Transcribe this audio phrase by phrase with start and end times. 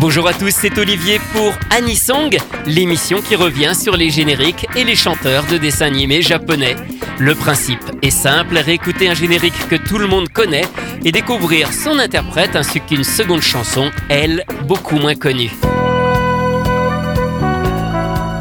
[0.00, 4.94] Bonjour à tous, c'est Olivier pour Anisong, l'émission qui revient sur les génériques et les
[4.94, 6.76] chanteurs de dessins animés japonais.
[7.18, 10.66] Le principe est simple, réécouter un générique que tout le monde connaît
[11.04, 15.50] et découvrir son interprète ainsi qu'une seconde chanson, elle, beaucoup moins connue.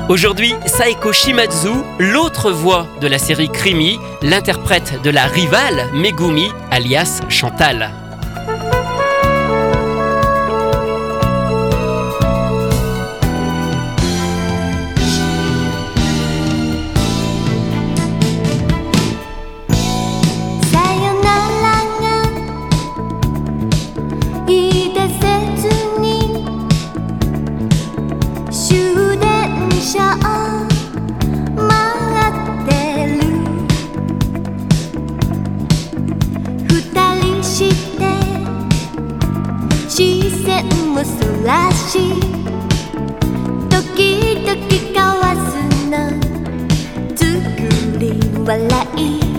[0.10, 7.22] Aujourd'hui, Saeko Shimazu, l'autre voix de la série Krimi, l'interprète de la rivale Megumi, alias
[7.30, 8.07] Chantal.
[40.98, 42.10] もそらし
[44.96, 46.10] かわすの
[47.16, 49.37] 作り笑い。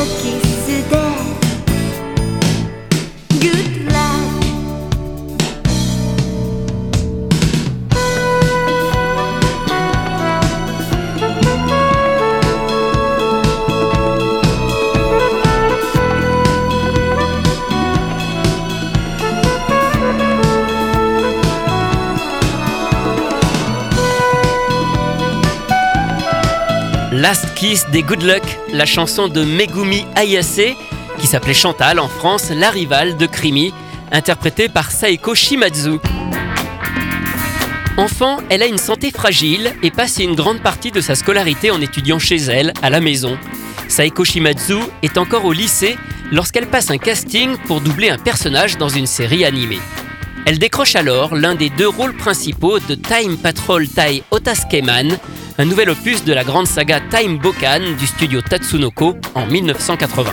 [0.00, 0.49] cookies.
[27.20, 28.42] Last Kiss des Good Luck,
[28.72, 30.74] la chanson de Megumi Ayase,
[31.18, 33.74] qui s'appelait Chantal en France, la rivale de Krimi,
[34.10, 35.98] interprétée par Saeko Shimazu.
[37.98, 41.82] Enfant, elle a une santé fragile et passe une grande partie de sa scolarité en
[41.82, 43.36] étudiant chez elle, à la maison.
[43.88, 45.98] Saeko Shimazu est encore au lycée
[46.32, 49.80] lorsqu'elle passe un casting pour doubler un personnage dans une série animée.
[50.46, 55.18] Elle décroche alors l'un des deux rôles principaux de Time Patrol Tai Otaskeman,
[55.60, 60.32] un nouvel opus de la grande saga Time Bokan du studio Tatsunoko en 1980.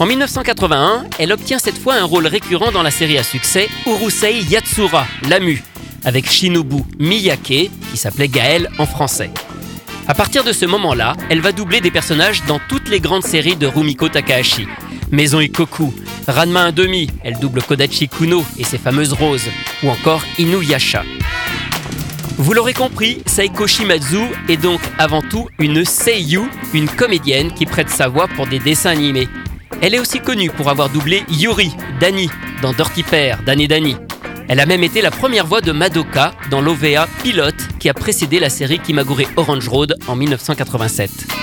[0.00, 4.40] En 1981, elle obtient cette fois un rôle récurrent dans la série à succès Urusei
[4.42, 5.62] Yatsura, Lamu,
[6.04, 9.30] avec Shinobu Miyake, qui s'appelait Gaël en français.
[10.08, 13.54] À partir de ce moment-là, elle va doubler des personnages dans toutes les grandes séries
[13.54, 14.66] de Rumiko Takahashi.
[15.12, 15.94] Maison Ikoku,
[16.26, 19.48] Ranma 1,5, elle double Kodachi Kuno et ses fameuses roses,
[19.84, 21.04] ou encore Inuyasha.
[22.40, 26.42] Vous l'aurez compris, Saiko Shimazu est donc avant tout une seiyu,
[26.72, 29.28] une comédienne qui prête sa voix pour des dessins animés.
[29.82, 32.30] Elle est aussi connue pour avoir doublé Yuri, Dani,
[32.62, 33.96] dans Dirty Pair, Dan et Dani.
[34.48, 38.38] Elle a même été la première voix de Madoka dans l'OVA Pilote qui a précédé
[38.38, 41.37] la série Kimagure Orange Road en 1987.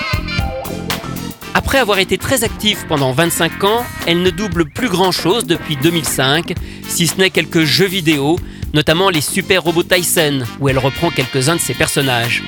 [1.66, 5.74] Après avoir été très active pendant 25 ans, elle ne double plus grand chose depuis
[5.74, 6.54] 2005,
[6.86, 8.38] si ce n'est quelques jeux vidéo,
[8.72, 12.44] notamment les Super Robots Tyson, où elle reprend quelques-uns de ses personnages.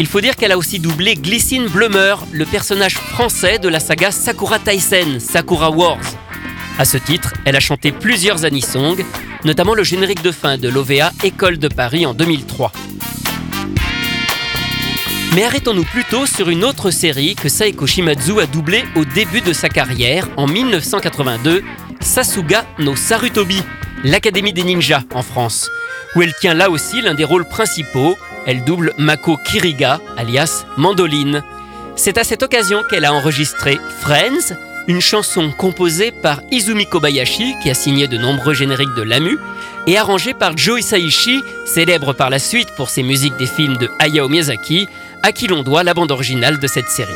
[0.00, 4.10] Il faut dire qu'elle a aussi doublé Glycine Blummer, le personnage français de la saga
[4.10, 6.00] Sakura Tyson, Sakura Wars.
[6.80, 8.96] À ce titre, elle a chanté plusieurs anisongs,
[9.44, 12.72] notamment le générique de fin de l'OVA École de Paris en 2003.
[15.36, 19.52] Mais arrêtons-nous plutôt sur une autre série que Saeko Shimazu a doublée au début de
[19.52, 21.62] sa carrière en 1982,
[22.00, 23.62] Sasuga no Sarutobi,
[24.02, 25.70] l'Académie des ninjas en France,
[26.14, 28.16] où elle tient là aussi l'un des rôles principaux,
[28.46, 31.42] elle double Mako Kiriga, alias Mandoline.
[31.96, 34.56] C'est à cette occasion qu'elle a enregistré Friends,
[34.88, 39.38] une chanson composée par Izumi Kobayashi, qui a signé de nombreux génériques de l'AMU,
[39.86, 43.90] et arrangée par Joe Hisaishi, célèbre par la suite pour ses musiques des films de
[43.98, 44.88] Hayao Miyazaki,
[45.22, 47.12] à qui l'on doit la bande originale de cette série.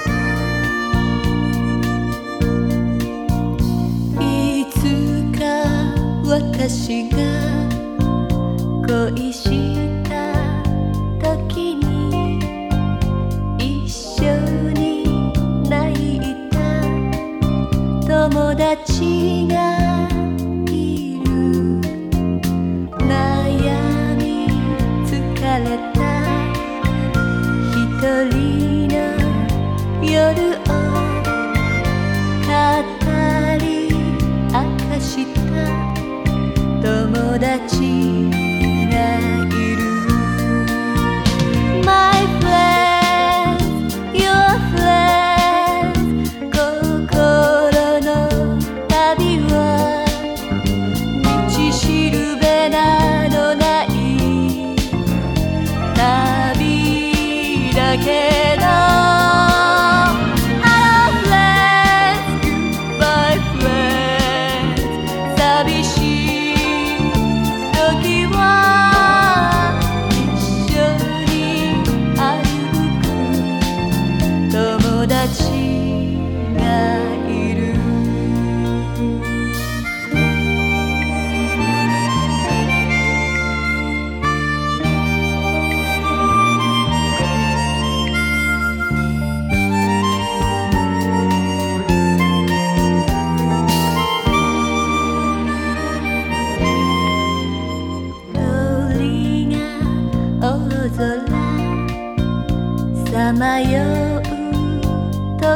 [57.90, 58.29] again.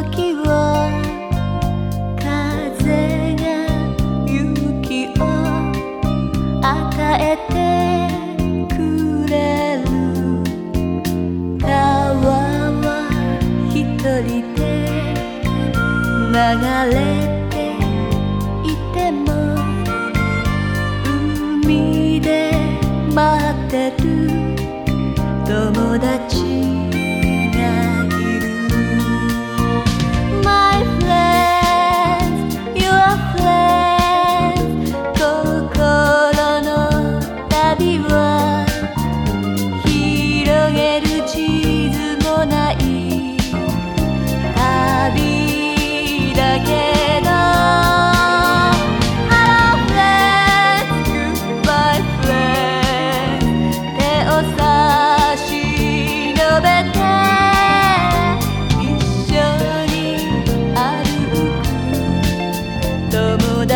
[0.02, 0.42] 時を
[2.18, 3.42] 風が
[4.26, 5.22] 勇気を
[6.60, 6.66] 与
[7.20, 7.54] えて
[8.74, 8.76] く
[9.30, 9.34] れ
[9.78, 9.86] る
[11.60, 11.70] 川
[12.82, 12.84] は
[13.70, 14.58] 一人で
[16.32, 16.34] 流
[16.92, 16.98] れ
[17.28, 17.33] て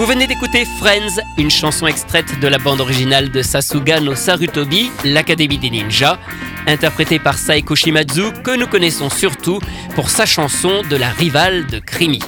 [0.00, 4.90] Vous venez d'écouter Friends, une chanson extraite de la bande originale de Sasuga no Sarutobi,
[5.04, 6.18] l'Académie des Ninjas,
[6.66, 9.60] interprétée par Saiko Shimazu, que nous connaissons surtout
[9.94, 12.20] pour sa chanson de la rivale de Krimi.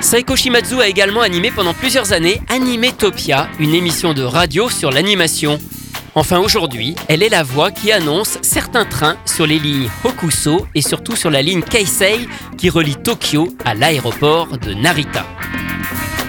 [0.00, 5.58] Saiko Shimazu a également animé pendant plusieurs années Animetopia, une émission de radio sur l'animation.
[6.14, 10.82] Enfin aujourd'hui, elle est la voix qui annonce certains trains sur les lignes Hokuso et
[10.82, 15.26] surtout sur la ligne Keisei qui relie Tokyo à l'aéroport de Narita.